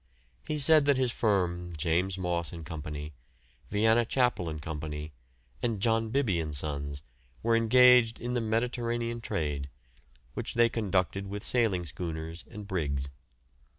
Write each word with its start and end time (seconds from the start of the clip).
He 0.47 0.57
said 0.57 0.85
that 0.85 0.97
his 0.97 1.11
firm, 1.11 1.73
James 1.77 2.17
Moss 2.17 2.51
and 2.51 2.65
Co., 2.65 2.81
Vianna 3.69 4.03
Chapple 4.07 4.49
and 4.49 4.59
Co., 4.59 4.79
and 5.61 5.79
John 5.79 6.09
Bibby 6.09 6.39
and 6.39 6.57
Sons, 6.57 7.03
were 7.43 7.55
engaged 7.55 8.19
in 8.19 8.33
the 8.33 8.41
Mediterranean 8.41 9.21
trade, 9.21 9.69
which 10.33 10.55
they 10.55 10.69
conducted 10.69 11.27
with 11.27 11.43
sailing 11.43 11.85
schooners 11.85 12.43
and 12.49 12.65
brigs. 12.67 13.09